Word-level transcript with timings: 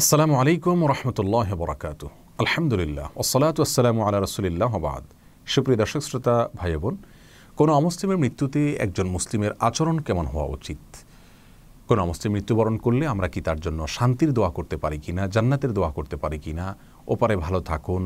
আসসালামু 0.00 0.34
আলাইকুম 0.42 0.76
রহমতুল্লাহ 0.92 1.48
বরাকাত 1.60 2.02
আলহামদুলিল্লাহ 2.42 3.06
ওসলাত 3.22 3.56
আসসালামু 3.66 4.00
আল্লাহ 4.06 4.20
রসুলিল্লাহ 4.26 4.72
বাদ। 4.86 5.04
সুপ্রিয় 5.52 5.78
দর্শক 5.82 6.02
শ্রোতা 6.08 6.36
ভাই 6.58 6.70
বোন 6.82 6.94
কোনো 7.58 7.70
অমুসলিমের 7.80 8.18
মৃত্যুতে 8.24 8.60
একজন 8.84 9.06
মুসলিমের 9.16 9.52
আচরণ 9.68 9.96
কেমন 10.06 10.26
হওয়া 10.32 10.46
উচিত? 10.56 10.82
কোনো 11.88 12.00
অমুসলিম 12.04 12.30
মৃত্যুবরণ 12.36 12.76
করলে 12.84 13.04
আমরা 13.14 13.28
কি 13.34 13.40
তার 13.48 13.58
জন্য 13.64 13.80
শান্তির 13.96 14.30
দোয়া 14.36 14.50
করতে 14.58 14.76
পারি 14.82 14.98
কি 15.04 15.12
না 15.18 15.22
জান্নাতের 15.34 15.72
দোয়া 15.76 15.90
করতে 15.98 16.16
পারি 16.22 16.38
কি 16.44 16.52
না 16.60 16.66
ওপারে 17.14 17.34
ভালো 17.44 17.60
থাকুন, 17.70 18.02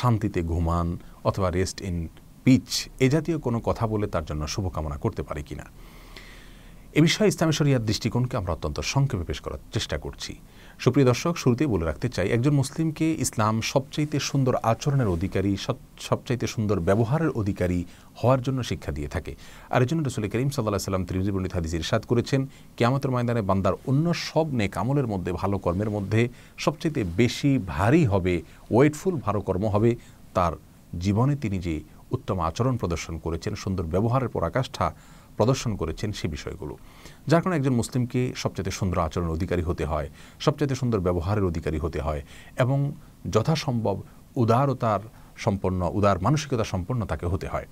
শান্তিতে 0.00 0.40
ঘুমান, 0.52 0.88
অথবা 1.28 1.48
রেস্ট 1.58 1.78
ইন 1.88 1.96
পিচ 2.44 2.68
এ 3.04 3.06
জাতীয় 3.14 3.36
কোনো 3.46 3.58
কথা 3.68 3.84
বলে 3.92 4.06
তার 4.14 4.24
জন্য 4.28 4.42
শুভকামনা 4.54 4.96
করতে 5.04 5.22
পারি 5.28 5.42
কি 5.48 5.54
না 5.60 5.66
এ 6.98 7.00
বিষয়ে 7.06 7.28
ইসলামী 7.32 7.54
শরিয়ার 7.58 7.86
দৃষ্টিকোণকে 7.88 8.34
আমরা 8.40 8.52
অত্যন্ত 8.56 8.78
সংক্ষেপে 8.92 9.24
পেশ 9.30 9.38
করার 9.44 9.60
চেষ্টা 9.74 9.96
করছি। 10.06 10.32
সুপ্রিয় 10.84 11.06
দর্শক, 11.10 11.34
শুরুতেই 11.42 11.68
বলে 11.74 11.84
রাখতে 11.90 12.08
চাই, 12.16 12.28
একজন 12.36 12.54
মুসলিমকে 12.60 13.06
ইসলাম 13.24 13.54
সবচাইতে 13.72 14.16
সুন্দর 14.30 14.54
আচরণের 14.72 15.12
অধিকারী 15.16 15.52
সবচাইতে 16.08 16.46
সুন্দর 16.54 16.84
ব্যবহারের 16.88 17.30
অধিকারী 17.40 17.78
হওয়ার 18.20 18.40
জন্য 18.46 18.58
শিক্ষা 18.70 18.92
দিয়ে 18.96 19.12
থাকে। 19.14 19.32
আর 19.74 19.82
জন্য 19.88 20.00
রসুল 20.02 20.24
করিম 20.32 20.50
সাল্লাহ 20.54 20.82
সাল্লাম 20.88 21.04
ত্রিজি 21.08 21.30
বর্ণিত 21.34 21.52
হাদিস 21.56 21.72
ইরশাদ 21.78 22.02
করেছেন, 22.10 22.40
কেয়ামতের 22.76 23.12
ময়দানে 23.14 23.42
বান্দার 23.48 23.74
অন্য 23.90 24.06
সব 24.28 24.46
নেক 24.58 24.72
আমলের 24.82 25.10
মধ্যে, 25.12 25.30
ভালো 25.40 25.56
কর্মের 25.64 25.90
মধ্যে 25.96 26.20
সবচাইতে 26.64 27.00
বেশি 27.20 27.50
ভারী 27.74 28.02
হবে, 28.12 28.34
ওয়েটফুল, 28.74 29.14
ভালো 29.26 29.40
কর্ম 29.46 29.64
হবে। 29.74 29.90
তার 30.36 30.52
জীবনে 31.04 31.34
তিনি 31.42 31.58
যে 31.66 31.74
উত্তম 32.16 32.36
আচরণ 32.48 32.74
প্রদর্শন 32.80 33.14
করেছেন, 33.24 33.52
সুন্দর 33.62 33.90
ব্যবহারের 33.94 34.30
পরাকাষ্ঠা 34.36 34.86
প্রদর্শন 35.36 35.76
করেছেন 35.76 36.12
সে 36.12 36.28
বিষয়গুলো। 36.28 36.76
যার 37.26 37.42
কারণে 37.42 37.56
একজন 37.56 37.74
মুসলিমকে 37.74 38.32
সবচেয়ে 38.36 38.70
সুন্দর 38.70 38.98
আচরণের 38.98 39.30
অধিকারী 39.30 39.62
হতে 39.62 39.84
হয় 39.84 40.10
সবচেয়ে 40.40 40.74
সুন্দর 40.74 41.00
ব্যবহারের 41.00 41.44
অধিকারী 41.44 41.78
হতে 41.78 42.00
হয় 42.00 42.22
এবং 42.58 42.92
যথাসম্ভব 43.30 44.02
উদারতার 44.36 45.00
সম্পন্ন, 45.36 45.90
উদার 45.92 46.20
মানসিকতা 46.20 46.64
সম্পন্ন 46.64 47.06
তাকে 47.06 47.26
হতে 47.26 47.46
হয়। 47.48 47.66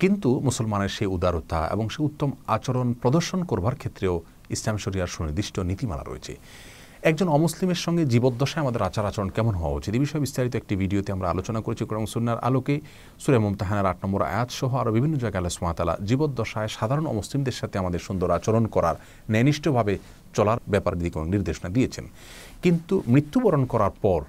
কিন্তু 0.00 0.40
মুসলমানের 0.40 0.88
সেই 0.88 1.06
উদারতা 1.06 1.68
এবং 1.72 1.88
সে 1.88 2.02
উত্তম 2.02 2.30
আচরণ 2.46 2.92
প্রদর্শন 2.92 3.44
করবার 3.44 3.74
ক্ষেত্রেও 3.74 4.22
ইসলাম 4.50 4.76
শরিয়ার 4.76 5.06
সুনির্দিষ্ট 5.06 5.58
নীতিমালা 5.58 6.02
রয়েছে। 6.02 6.36
একজন 7.08 7.28
অমুসলিমের 7.36 7.80
সঙ্গে 7.84 8.04
জীবদ্দশায় 8.12 8.62
আমাদের 8.64 8.82
আচার 8.88 9.08
আচরণ 9.10 9.30
কেমন 9.36 9.54
হওয়া 9.60 9.74
উচিত? 9.78 9.92
এই 9.94 10.02
বিষয়ে 10.04 10.22
বিস্তারিত 10.26 10.54
একটি 10.60 10.74
ভিডিওতে 10.82 11.10
আমরা 11.12 11.28
আলোচনা 11.30 11.60
করেছি 11.60 11.82
কোরআন 11.84 12.06
সুন্নার 12.06 12.38
আলোকে। 12.48 12.74
সুরে 13.22 13.38
মমতাহানার 13.38 13.86
আট 13.90 13.98
নম্বর 14.04 14.20
আয়াত 14.22 14.50
সহ 14.58 14.70
আরও 14.76 14.90
বিভিন্ন 14.96 15.14
জায়গায় 15.22 15.40
আল্লাহ 15.40 15.54
সুমাতালা 15.58 15.94
জীবদ্দশায় 16.08 16.70
সাধারণ 16.76 17.06
অমুসলিমদের 17.12 17.56
সাথে 17.60 17.76
আমাদের 17.78 18.00
সুন্দর 18.06 18.28
আচরণ 18.38 18.64
করার, 18.66 18.96
ন্যায়নিষ্ঠভাবে 19.30 19.94
চলার 20.36 20.58
ব্যাপার 20.72 20.98
দিকে 20.98 21.18
নির্দেশনা 21.34 21.68
দিয়েছেন। 21.76 22.04
কিন্তু 22.62 22.94
মৃত্যুবরণ 23.14 23.62
করার 23.72 23.94
পর 24.04 24.20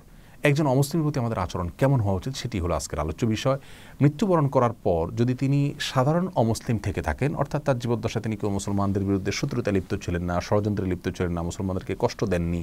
একজন 0.48 0.66
অমুসলিমের 0.68 1.06
প্রতি 1.06 1.20
আমাদের 1.20 1.40
আচরণ 1.46 1.68
কেমন 1.80 2.00
হওয়া 2.06 2.18
উচিত 2.20 2.34
সেটি 2.42 2.58
হলো 2.64 2.74
আজকের 2.80 3.02
আলোচ্য 3.04 3.24
বিষয়। 3.26 3.58
মৃত্যুবরণ 4.02 4.48
করার 4.56 4.74
পর 4.86 5.04
যদি 5.20 5.34
তিনি 5.34 5.60
সাধারণ 5.92 6.26
অমুসলিম 6.42 6.78
থেকে 6.86 7.02
থাকেন, 7.02 7.36
অর্থাৎ 7.36 7.62
তার 7.64 7.80
জীবদ্দশা 7.80 8.20
তিনি 8.26 8.36
কেউ 8.40 8.50
মুসলমানদের 8.50 9.04
বিরুদ্ধে 9.10 9.32
শত্রুতা 9.32 9.72
লিপ্ত 9.72 9.92
ছিলেন 10.04 10.24
না, 10.30 10.36
ষড়যন্ত্রে 10.48 10.86
লিপ্ত 10.92 11.08
ছিলেন 11.18 11.34
না, 11.38 11.42
মুসলমানদেরকে 11.50 11.94
কষ্ট 12.00 12.20
দেননি, 12.24 12.62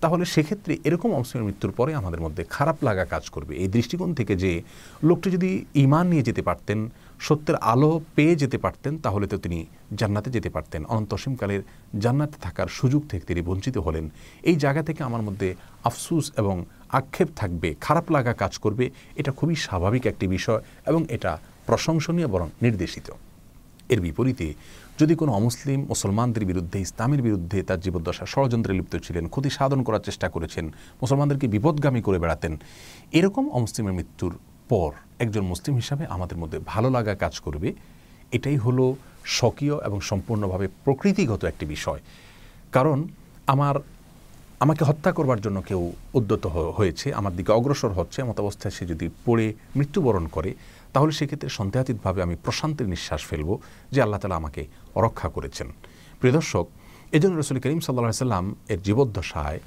তাহলে 0.00 0.24
সেক্ষেত্রে 0.24 0.72
এরকম 0.84 1.10
অমুসলিমের 1.12 1.46
মৃত্যুর 1.48 1.72
পরে 1.78 1.90
আমাদের 1.94 2.20
মধ্যে 2.20 2.42
খারাপ 2.50 2.76
লাগা 2.84 3.04
কাজ 3.04 3.24
করবে। 3.30 3.52
এই 3.62 3.68
দৃষ্টিকোণ 3.68 4.10
থেকে 4.14 4.34
যে 4.36 4.52
লোকটি 5.02 5.28
যদি 5.30 5.50
ইমান 5.74 6.04
নিয়ে 6.06 6.26
যেতে 6.28 6.42
পারতেন, 6.42 6.78
সত্যের 7.26 7.56
আলো 7.72 7.90
পেয়ে 8.16 8.34
যেতে 8.36 8.58
পারতেন, 8.58 8.92
তাহলে 9.04 9.26
তো 9.26 9.36
তিনি 9.38 9.58
জান্নাতে 10.00 10.30
যেতে 10.30 10.50
পারতেন। 10.50 10.80
অনন্তসীমকালের 10.84 11.62
জান্নাতে 12.00 12.36
থাকার 12.42 12.68
সুযোগ 12.78 13.02
থেকে 13.08 13.24
তিনি 13.26 13.40
বঞ্চিত 13.48 13.76
হলেন। 13.78 14.04
এই 14.42 14.56
জায়গা 14.56 14.82
থেকে 14.82 15.00
আমার 15.08 15.22
মধ্যে 15.22 15.48
আফসুস 15.84 16.26
এবং 16.36 16.56
আক্ষেপ 16.92 17.28
থাকবে, 17.36 17.74
খারাপ 17.80 18.12
লাগা 18.12 18.32
কাজ 18.32 18.58
করবে, 18.58 18.90
এটা 19.16 19.32
খুবই 19.32 19.54
স্বাভাবিক 19.54 20.06
একটি 20.06 20.26
বিষয় 20.26 20.62
এবং 20.86 21.04
এটা 21.08 21.38
প্রশংসনীয় 21.66 22.28
বরং 22.28 22.48
নির্দেশিত। 22.62 23.10
এর 23.88 24.00
বিপরীতে, 24.00 24.54
যদি 24.98 25.14
কোনো 25.14 25.32
অমুসলিম, 25.32 25.80
মুসলমানদের 25.88 26.44
বিরুদ্ধে, 26.44 26.80
ইসলামের 26.80 27.22
বিরুদ্ধে 27.22 27.62
তার 27.62 27.80
জীবদ্দশা 27.80 28.26
ষড়যন্ত্রে 28.26 28.74
লিপ্ত 28.74 28.96
ছিলেন, 28.96 29.28
ক্ষতি 29.28 29.50
সাধন 29.50 29.82
করার 29.82 30.00
চেষ্টা 30.00 30.28
করেছেন, 30.28 30.66
মুসলমানদেরকে 31.02 31.46
বিপদগামী 31.48 32.02
করে 32.02 32.18
বেড়াতেন, 32.18 32.56
এরকম 33.12 33.50
অমুসলিমের 33.50 33.92
মৃত্যুর 33.92 34.38
পর 34.68 34.92
একজন 35.18 35.40
মুসলিম 35.40 35.76
হিসাবে 35.76 36.06
আমাদের 36.06 36.38
মধ্যে 36.38 36.58
ভালো 36.66 36.90
লাগা 36.90 37.14
কাজ 37.14 37.40
করবে, 37.40 37.72
এটাই 38.32 38.56
হলো 38.56 38.96
স্বকীয় 39.24 39.76
এবং 39.78 40.00
সম্পূর্ণভাবে 40.00 40.68
প্রকৃতিগত 40.84 41.44
একটি 41.44 41.66
বিষয়। 41.66 42.00
কারণ 42.72 43.08
আমার 43.46 43.74
আমাকে 44.62 44.82
হত্যা 44.88 45.10
করবার 45.16 45.40
জন্য 45.44 45.58
কেউ 45.68 45.82
উদ্যত 46.18 46.44
হয়েছে, 46.78 47.06
আমার 47.20 47.32
দিকে 47.38 47.50
অগ্রসর 47.58 47.92
হচ্ছে, 47.98 48.18
এমত 48.24 48.38
অবস্থায় 48.44 48.74
সে 48.76 48.84
যদি 48.92 49.06
পড়ে 49.26 49.46
মৃত্যুবরণ 49.78 50.24
করে, 50.36 50.50
তাহলে 50.94 51.12
সেক্ষেত্রে 51.18 51.48
সন্দেহাতীতভাবে 51.58 52.20
আমি 52.26 52.34
প্রশান্তের 52.44 52.90
নিঃশ্বাস 52.92 53.22
ফেলব 53.30 53.50
যে 53.94 53.98
আল্লাহ 54.04 54.20
তালা 54.22 54.36
আমাকে 54.42 54.62
রক্ষা 55.06 55.28
করেছেন। 55.36 55.68
প্রিয় 56.18 56.34
দর্শক, 56.38 56.64
এজন্য 57.16 57.34
রসুল 57.34 57.58
করিম 57.62 57.80
সাল্লা 57.84 58.24
সাল্লাম 58.26 58.46
এর 58.72 58.80
জীবদ্দশায় 58.86 59.58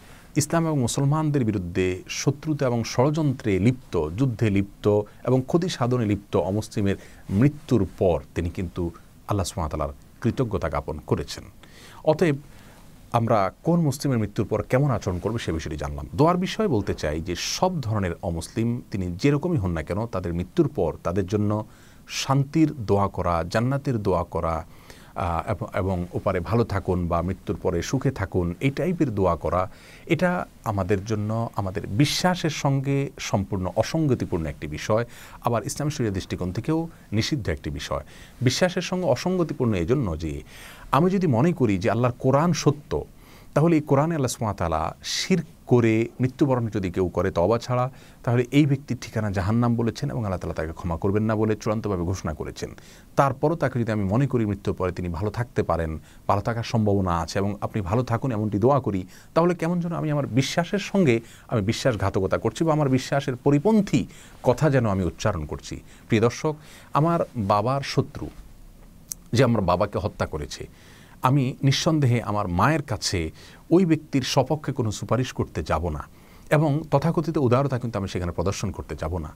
ইসলাম 0.42 0.64
এবং 0.70 0.78
মুসলমানদের 0.88 1.44
বিরুদ্ধে 1.50 1.86
শত্রুতা 2.22 2.64
এবং 2.72 2.80
ষড়যন্ত্রে 2.94 3.52
লিপ্ত, 3.66 3.94
যুদ্ধে 4.20 4.48
লিপ্ত 4.58 4.86
এবং 5.28 5.40
ক্ষতি 5.50 5.68
সাধনে 5.78 6.06
লিপ্ত 6.12 6.34
অমুসলিমের 6.50 6.98
মৃত্যুর 7.40 7.84
পর 8.00 8.18
তিনি 8.36 8.50
কিন্তু 8.58 8.84
আল্লাহ 9.30 9.46
সুমাতালার 9.52 9.92
কৃতজ্ঞতা 10.22 10.68
জ্ঞাপন 10.74 10.96
করেছেন। 11.10 11.44
অতএব 12.12 12.38
আমরা 13.18 13.40
কোন 13.64 13.80
মুসলিমের 13.80 14.20
মৃত্যুর 14.20 14.48
পর 14.48 14.60
কেমন 14.64 14.90
আচরণ 14.92 15.20
করবে 15.20 15.40
সে 15.40 15.52
বিষয়টি 15.52 15.78
জানলাম। 15.78 16.06
দোয়ার 16.16 16.38
বিষয়ে 16.38 16.68
বলতে 16.68 16.94
চাই 16.94 17.18
যে, 17.22 17.36
সব 17.36 17.72
ধরনের 17.82 18.14
অমুসলিম, 18.22 18.82
তিনি 18.92 19.06
যেরকমই 19.22 19.58
হন 19.58 19.72
না 19.72 19.84
কেন, 19.84 20.00
তাদের 20.06 20.34
মৃত্যুর 20.34 20.68
পর 20.76 20.92
তাদের 21.04 21.26
জন্য 21.26 21.52
শান্তির 22.22 22.70
দোয়া 22.86 23.08
করা, 23.08 23.36
জান্নাতের 23.50 23.98
দোয়া 23.98 24.24
করা 24.24 24.66
এবং 25.74 26.06
ওপারে 26.14 26.40
ভালো 26.40 26.64
থাকুন 26.64 27.08
বা 27.08 27.22
মৃত্যুর 27.22 27.58
পরে 27.62 27.82
সুখে 27.82 28.12
থাকুন, 28.12 28.56
এই 28.60 28.70
টাইপের 28.70 29.16
দোয়া 29.16 29.36
করা, 29.36 29.70
এটা 30.06 30.46
আমাদের 30.64 31.06
জন্য, 31.06 31.50
আমাদের 31.56 31.88
বিশ্বাসের 31.88 32.50
সঙ্গে 32.50 33.10
সম্পূর্ণ 33.20 33.66
অসঙ্গতিপূর্ণ 33.76 34.46
একটি 34.46 34.68
বিষয়। 34.68 35.06
আবার 35.46 35.62
ইসলাম 35.66 35.90
শরীয় 35.90 36.12
দৃষ্টিকোণ 36.12 36.52
থেকেও 36.52 36.90
নিষিদ্ধ 37.12 37.50
একটি 37.50 37.70
বিষয়। 37.70 38.04
বিশ্বাসের 38.42 38.82
সঙ্গে 38.82 39.08
অসঙ্গতিপূর্ণ 39.08 39.74
এজন্য 39.74 40.08
যে, 40.20 40.42
আমি 40.92 41.08
যদি 41.10 41.28
মনে 41.28 41.52
করি 41.54 41.78
যে 41.78 41.90
আল্লাহর 41.90 42.16
কোরআন 42.20 42.54
সত্য 42.54 42.92
তাহলে 43.56 43.74
এই 43.80 43.84
কোরআনে 43.90 44.14
আল্লাহ 44.18 44.32
সুমাতালা 44.38 44.82
শির 45.18 45.40
করে 45.72 45.94
মৃত্যুবরণ 46.22 46.66
যদি 46.76 46.90
কেউ 46.96 47.08
করে 47.18 47.30
তবা 47.40 47.58
ছাড়া, 47.66 47.86
তাহলে 48.26 48.44
এই 48.58 48.66
ব্যক্তির 48.72 48.98
ঠিকানা 49.04 49.30
জাহান্নাম 49.38 49.72
বলেছেন 49.82 50.08
এবং 50.14 50.22
আল্লাহ 50.28 50.40
তালা 50.42 50.58
তাকে 50.60 50.74
ক্ষমা 50.80 50.98
করবেন 51.04 51.24
না 51.30 51.34
বলে 51.42 51.54
চূড়ান্তভাবে 51.62 52.04
ঘোষণা 52.12 52.34
করেছেন। 52.40 52.70
তারপরও 53.20 53.56
তাকে 53.64 53.76
যদি 53.82 53.92
আমি 53.98 54.06
মনে 54.14 54.26
করি 54.32 54.44
মৃত্যুর 54.52 54.76
পরে 54.80 54.92
তিনি 54.98 55.10
ভালো 55.18 55.30
থাকতে 55.38 55.62
পারেন, 55.70 55.92
ভালো 56.30 56.42
থাকার 56.48 56.68
সম্ভাবনা 56.74 57.14
আছে 57.24 57.36
এবং 57.42 57.52
আপনি 57.66 57.80
ভালো 57.90 58.02
থাকুন 58.12 58.30
এমনটি 58.38 58.58
দোয়া 58.66 58.80
করি, 58.86 59.02
তাহলে 59.36 59.54
কেমন 59.62 59.78
যেন 59.84 59.94
আমি 60.02 60.10
আমার 60.16 60.28
বিশ্বাসের 60.40 60.84
সঙ্গে 60.92 61.16
আমি 61.52 61.62
বিশ্বাসঘাতকতা 61.72 62.38
করছি 62.44 62.62
বা 62.66 62.72
আমার 62.78 62.90
বিশ্বাসের 62.98 63.36
পরিপন্থী 63.46 64.02
কথা 64.48 64.66
যেন 64.76 64.86
আমি 64.96 65.04
উচ্চারণ 65.12 65.44
করছি। 65.52 65.76
প্রিয় 66.08 66.22
দর্শক, 66.28 66.54
আমার 67.00 67.20
বাবার 67.52 67.82
শত্রু 67.94 68.28
যে 69.36 69.42
আমার 69.50 69.62
বাবাকে 69.70 69.98
হত্যা 70.04 70.26
করেছে 70.34 70.64
আমি 71.28 71.44
নিঃসন্দেহে 71.64 72.20
আমার 72.30 72.48
মায়ের 72.60 72.84
কাছে 72.92 73.20
ওই 73.76 73.84
ব্যক্তির 73.86 74.26
সপক্ষে 74.34 74.72
কোনো 74.72 74.90
সুপারিশ 75.00 75.30
করতে 75.34 75.60
যাব 75.64 75.84
না 75.90 76.04
এবং 76.52 76.72
তথাকথিত 76.92 77.38
উদারতা 77.38 77.78
কিন্তু 77.80 77.96
আমি 78.00 78.10
সেখানে 78.14 78.32
প্রদর্শন 78.32 78.70
করতে 78.72 78.94
যাব 79.02 79.14
না। 79.26 79.32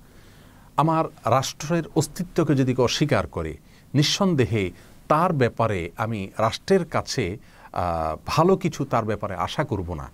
আমার 0.81 1.05
রাষ্ট্রের 1.35 1.85
অস্তিত্বকে 1.95 2.53
যদি 2.55 2.71
অস্বীকার 2.87 3.25
করে, 3.27 3.53
নিঃসন্দেহে 3.93 4.63
তার 5.11 5.31
ব্যাপারে 5.33 5.79
আমি 6.03 6.19
রাষ্ট্রের 6.37 6.83
কাছে 6.85 7.23
ভালো 8.33 8.53
কিছু 8.63 8.81
তার 8.85 9.05
ব্যাপারে 9.05 9.35
আশা 9.47 9.63
করব 9.63 9.89
না। 10.01 10.07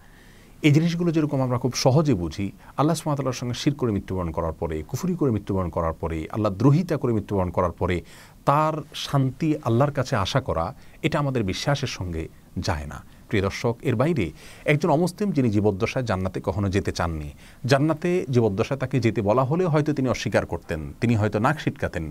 এই 0.68 0.72
জিনিসগুলো 0.72 1.10
যেরকম 1.12 1.40
আমরা 1.42 1.58
খুব 1.58 1.74
সহজে 1.76 2.14
বুঝি, 2.14 2.48
আল্লাহ 2.78 2.96
সুমাতাল্লাহর 3.02 3.40
সঙ্গে 3.42 3.56
শির 3.62 3.74
করে 3.80 3.92
মৃত্যুবরণ 3.92 4.30
করার 4.32 4.56
পরে, 4.60 4.76
কুফুরি 4.88 5.16
করে 5.16 5.32
মৃত্যুবরণ 5.32 5.70
করার 5.70 5.96
পরে, 6.02 6.20
আল্লাহ 6.32 6.52
দ্রোহিতা 6.62 6.96
করে 6.98 7.12
মৃত্যুবরণ 7.18 7.50
করার 7.50 7.72
পরে 7.72 7.98
তার 8.46 8.74
শান্তি 8.94 9.50
আল্লাহর 9.68 9.92
কাছে 9.92 10.16
আশা 10.16 10.42
করা, 10.42 10.74
এটা 11.02 11.20
আমাদের 11.20 11.44
বিশ্বাসের 11.44 11.88
সঙ্গে 11.88 12.24
যায় 12.58 12.86
না। 12.86 13.04
প্রিয় 13.28 13.44
দর্শক, 13.44 13.76
এর 13.82 13.96
বাইরে 13.96 14.32
একজন 14.66 14.90
অমুসলিম 14.90 15.32
যিনি 15.32 15.50
জীবদ্দশায় 15.50 16.06
জান্নাতে 16.06 16.40
কখনো 16.44 16.68
যেতে 16.70 16.92
চাননি, 16.92 17.30
জান্নাতে 17.66 18.26
জীবদ্দশায় 18.30 18.80
তাকে 18.80 19.00
যেতে 19.00 19.22
বলা 19.22 19.44
হলেও 19.44 19.70
হয়তো 19.70 19.92
তিনি 19.94 20.08
অস্বীকার 20.10 20.46
করতেন, 20.46 20.80
তিনি 21.02 21.16
হয়তো 21.16 21.38
নাক 21.40 21.56
ছিটকাতেন। 21.64 22.06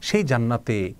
সেই 0.00 0.22
জান্নাতে 0.22 0.94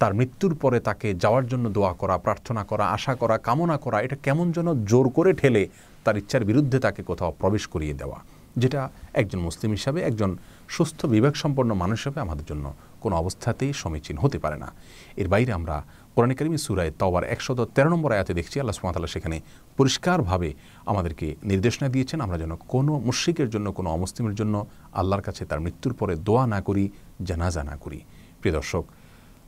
তার 0.00 0.14
মৃত্যুর 0.14 0.54
পরে 0.54 0.80
তাকে 0.80 1.14
যাওয়ার 1.14 1.44
জন্য 1.46 1.64
দোয়া 1.76 1.92
করা, 1.92 2.18
প্রার্থনা 2.18 2.64
করা, 2.64 2.84
আশা 2.96 3.14
করা, 3.14 3.38
কামনা 3.38 3.76
করা, 3.76 3.98
এটা 4.00 4.16
কেমন 4.22 4.46
যেন 4.52 4.68
জোর 4.84 5.06
করে 5.08 5.32
ঠেলে 5.32 5.62
তার 6.04 6.16
ইচ্ছার 6.16 6.44
বিরুদ্ধে 6.44 6.78
তাকে 6.78 7.02
কোথাও 7.02 7.30
প্রবেশ 7.40 7.66
করিয়ে 7.66 7.94
দেওয়া। 7.94 8.18
যেটা 8.62 8.80
একজন 9.20 9.40
মুসলিম 9.46 9.70
হিসাবে, 9.72 10.00
একজন 10.02 10.30
সুস্থ 10.68 11.00
বিবেক 11.06 11.34
সম্পন্ন 11.36 11.70
মানুষ 11.74 11.98
হিসাবে 12.00 12.20
আমাদের 12.20 12.46
জন্য 12.50 12.66
কোনো 13.02 13.14
অবস্থাতেই 13.16 13.72
সমীচীন 13.72 14.16
হতে 14.22 14.38
পারে 14.38 14.56
না। 14.56 14.68
এর 15.16 15.28
বাইরে 15.28 15.52
আমরা 15.52 15.76
কোরআন 16.14 16.32
করিমি 16.38 16.58
সুরায় 16.58 16.92
তওবার 17.00 17.24
একশত 17.24 17.58
তেরো 17.74 17.90
নম্বর 17.90 18.10
আয়াতে 18.12 18.32
দেখছি, 18.34 18.60
আল্লাহ 18.60 18.74
সুমাতাল্লাহ 18.80 19.10
সেখানে 19.16 19.40
পরিষ্কারভাবে 19.76 20.54
আমাদেরকে 20.86 21.36
নির্দেশনা 21.50 21.88
দিয়েছেন, 21.88 22.20
আমরা 22.20 22.38
যেন 22.42 22.52
কোনো 22.56 22.92
মুশ্রিকের 23.08 23.48
জন্য, 23.50 23.72
কোনো 23.72 23.90
অমুসলিমের 23.96 24.34
জন্য 24.40 24.66
আল্লাহর 24.92 25.22
কাছে 25.22 25.44
তার 25.44 25.60
মৃত্যুর 25.60 25.94
পরে 25.94 26.16
দোয়া 26.16 26.46
না 26.46 26.60
করি, 26.60 26.90
জানাজা 27.28 27.62
না 27.70 27.76
করি। 27.76 28.00
প্রিয় 28.40 28.54
দর্শক 28.54 28.84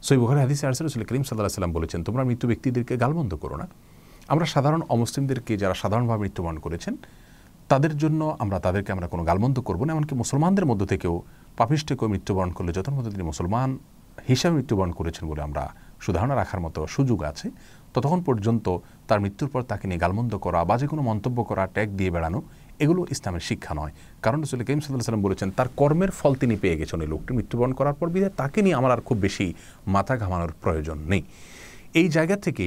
সই 0.02 0.18
বুখারি 0.18 0.40
হাদিসে 0.40 0.66
আরসাল 0.66 1.04
করিম 1.10 1.22
সাল্লাহ 1.22 1.54
সাল্লাম 1.58 1.72
বলেছেন, 1.72 2.04
তোমরা 2.04 2.24
মৃত্যু 2.24 2.46
ব্যক্তিদেরকে 2.48 2.96
গালবন্ধ 2.96 3.34
করো 3.34 3.56
না। 3.56 3.66
আমরা 4.28 4.46
সাধারণ 4.46 4.82
অমুসলিমদেরকে 4.88 5.56
যারা 5.56 5.74
সাধারণভাবে 5.74 6.20
মৃত্যুবরণ 6.24 6.58
করেছেন 6.58 6.96
তাদের 7.72 7.94
জন্য 8.02 8.20
আমরা 8.42 8.58
তাদেরকে 8.66 8.90
আমরা 8.96 9.06
কোনো 9.12 9.22
গালমন্দ 9.28 9.56
করব 9.68 9.80
না, 9.84 9.90
এমনকি 9.94 10.14
মুসলমানদের 10.22 10.66
মধ্য 10.70 10.82
থেকেও 10.92 11.14
পাপিষ্ঠকেও 11.58 12.08
মৃত্যুবরণ 12.14 12.50
করলে, 12.56 12.70
যতন 12.78 12.92
মধ্যে 12.96 13.12
তিনি 13.14 13.24
মুসলমান 13.30 13.70
হিসাবে 14.28 14.54
মৃত্যুবরণ 14.58 14.92
করেছেন 14.98 15.24
বলে 15.30 15.42
আমরা 15.48 15.62
সুধারণা 16.04 16.34
রাখার 16.40 16.60
মতো 16.64 16.80
সুযোগ 16.94 17.18
আছে, 17.30 17.46
ততক্ষণ 17.94 18.20
পর্যন্ত 18.28 18.66
তার 19.08 19.18
মৃত্যুর 19.24 19.48
পর 19.52 19.60
তাকে 19.70 19.84
নিয়ে 19.88 20.00
গালমন্দ 20.04 20.32
করা 20.44 20.60
বা 20.68 20.74
যে 20.80 20.86
কোনো 20.92 21.02
মন্তব্য 21.10 21.38
করা, 21.50 21.62
ট্যাগ 21.74 21.88
দিয়ে 21.98 22.10
বেড়ানো, 22.14 22.38
এগুলো 22.82 23.00
ইসলামের 23.14 23.44
শিক্ষা 23.48 23.72
নয়। 23.80 23.92
কারণ 24.24 24.38
রসুল 24.44 24.60
কেম 24.68 24.78
সাল্লাহ 24.82 25.06
সাল্লাম 25.08 25.24
বলেছেন, 25.28 25.48
তার 25.58 25.68
কর্মের 25.80 26.10
ফল 26.18 26.32
তিনি 26.42 26.54
পেয়ে 26.62 26.76
গেছেন, 26.80 26.98
ওই 27.04 27.08
লোকটি 27.14 27.30
মৃত্যুবরণ 27.38 27.72
করার 27.78 27.96
পর 27.98 28.06
বিদায় 28.14 28.34
তাকে 28.40 28.58
নিয়ে 28.64 28.76
আমার 28.80 28.90
আর 28.94 29.00
খুব 29.08 29.18
বেশি 29.26 29.46
মাথা 29.94 30.14
ঘামানোর 30.22 30.52
প্রয়োজন 30.62 30.98
নেই। 31.12 31.22
এই 32.00 32.06
জায়গা 32.16 32.36
থেকে 32.46 32.66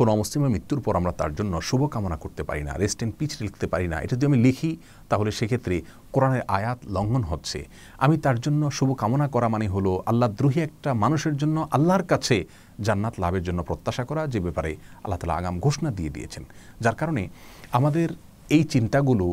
কোনো 0.00 0.12
অমুসলিমের 0.16 0.52
মৃত্যুর 0.54 0.80
পর 0.84 0.94
আমরা 1.00 1.12
তার 1.20 1.32
জন্য 1.38 1.54
শুভকামনা 1.68 2.16
করতে 2.24 2.42
পারি 2.48 2.62
না 2.68 2.72
রেস্ট 2.82 3.00
ইন 3.04 3.10
পিচ 3.18 3.32
লিখতে 3.44 3.66
পারি 3.72 3.86
না। 3.92 3.96
এটা 4.04 4.14
যদি 4.16 4.26
আমি 4.30 4.38
লিখি, 4.46 4.70
তাহলে 5.10 5.30
সেক্ষেত্রে 5.38 5.76
কোরআনের 6.14 6.42
আয়াত 6.56 6.78
লঙ্ঘন 6.96 7.22
হচ্ছে। 7.30 7.58
আমি 8.04 8.16
তার 8.24 8.38
জন্য 8.44 8.62
শুভকামনা 8.78 9.26
করা 9.34 9.48
মানে 9.54 9.66
হলো 9.74 9.92
আল্লাহ 10.10 10.28
দ্রোহী 10.38 10.60
একটা 10.68 10.90
মানুষের 11.04 11.34
জন্য 11.40 11.56
আল্লাহর 11.76 12.04
কাছে 12.12 12.36
জান্নাত 12.86 13.14
লাভের 13.22 13.44
জন্য 13.48 13.60
প্রত্যাশা 13.68 14.04
করা, 14.10 14.22
যে 14.32 14.38
ব্যাপারে 14.46 14.72
আল্লাহ 15.04 15.18
তালা 15.20 15.34
আগাম 15.40 15.56
ঘোষণা 15.66 15.90
দিয়ে 15.98 16.10
দিয়েছেন। 16.16 16.44
যার 16.84 16.96
কারণে 17.00 17.22
আমাদের 17.78 18.08
এই 18.56 18.64
চিন্তাগুলো 18.74 19.26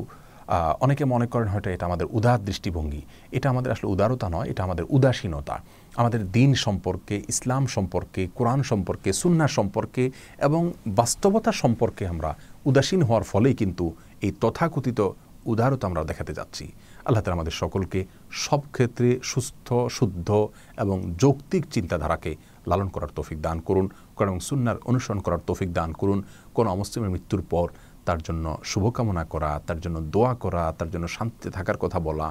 অনেকে 0.79 1.05
মনে 1.05 1.27
করেন 1.27 1.47
হয়তো 1.47 1.69
এটা 1.69 1.85
আমাদের 1.85 2.07
উদার 2.11 2.39
দৃষ্টিভঙ্গি। 2.45 3.01
এটা 3.31 3.49
আমাদের 3.49 3.71
আসলে 3.71 3.89
উদারতা 3.89 4.29
নয়, 4.29 4.47
এটা 4.49 4.63
আমাদের 4.63 4.85
উদাসীনতা। 4.89 5.55
আমাদের 5.95 6.31
দিন 6.31 6.55
সম্পর্কে, 6.55 7.21
ইসলাম 7.27 7.67
সম্পর্কে, 7.67 8.27
কোরআন 8.35 8.63
সম্পর্কে 8.63 9.13
সুন্না 9.13 9.47
সম্পর্কে 9.47 10.11
এবং 10.37 10.73
বাস্তবতা 10.87 11.51
সম্পর্কে 11.51 12.07
আমরা 12.07 12.35
উদাসীন 12.65 13.01
হওয়ার 13.01 13.23
ফলেই 13.23 13.53
কিন্তু 13.53 13.95
এই 14.21 14.31
তথাকথিত 14.41 14.99
উদারতা 15.45 15.87
আমরা 15.87 16.03
দেখাতে 16.03 16.33
যাচ্ছি। 16.33 16.71
আল্লাহ 17.05 17.21
তালা 17.21 17.33
আমাদের 17.33 17.51
সকলকে 17.51 18.05
সব 18.31 18.61
ক্ষেত্রে 18.71 19.19
সুস্থ, 19.23 19.73
শুদ্ধ 19.89 20.47
এবং 20.77 21.13
যৌক্তিক 21.17 21.63
চিন্তাধারাকে 21.71 22.35
লালন 22.67 22.87
করার 22.87 23.11
তৌফিক 23.15 23.41
দান 23.41 23.59
করুন 23.59 23.89
এবং 24.19 24.39
সুন্নার 24.39 24.77
অনুসরণ 24.85 25.19
করার 25.19 25.39
তৌফিক 25.47 25.73
দান 25.73 25.93
করুন। 25.93 26.23
কোনো 26.53 26.67
অমুসলিমের 26.71 27.09
মৃত্যুর 27.09 27.43
পর 27.49 27.67
তার 28.07 28.19
জন্য 28.27 28.45
শুভকামনা 28.71 29.23
করা, 29.33 29.51
তার 29.67 29.79
জন্য 29.83 29.97
দোয়া 30.13 30.33
করা, 30.43 30.63
তার 30.79 30.89
জন্য 30.93 31.05
শান্তিতে 31.15 31.49
থাকার 31.57 31.77
কথা 31.83 31.99
বলা, 32.07 32.27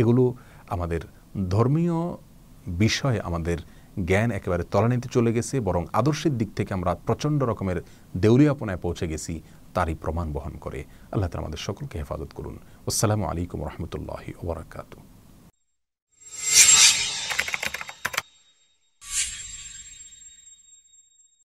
এগুলো 0.00 0.22
আমাদের 0.74 1.02
ধর্মীয় 1.54 1.98
বিষয়ে, 2.82 3.18
আমাদের 3.28 3.58
জ্ঞান 4.08 4.30
একেবারে 4.38 4.64
তলানিতে 4.72 5.08
চলে 5.16 5.30
গেছে, 5.36 5.54
বরং 5.68 5.82
আদর্শের 6.00 6.34
দিক 6.40 6.50
থেকে 6.58 6.70
আমরা 6.78 6.90
প্রচণ্ড 7.06 7.40
রকমের 7.50 7.78
দেউরিয়াপনায় 8.24 8.80
পৌঁছে 8.84 9.06
গেছি, 9.12 9.34
তারই 9.74 9.94
প্রমাণ 10.02 10.26
বহন 10.36 10.54
করে। 10.64 10.80
আল্লাহ 11.12 11.28
তালা 11.28 11.42
আমাদের 11.44 11.60
সকলকে 11.66 11.94
হেফাজত 12.00 12.30
করুন। 12.38 12.56
আসসালামু 12.90 13.24
আলাইকুম 13.30 13.58
রহমতুল্লাহি 13.68 14.30
ওবরাকাতু 14.42 14.98